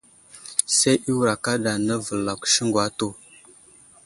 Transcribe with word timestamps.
Say 0.77 0.95
i 1.09 1.11
wə́rà 1.17 1.35
kaɗa 1.43 1.71
navəlakw 1.87 2.43
siŋgu 2.53 2.79
atu. 2.85 3.07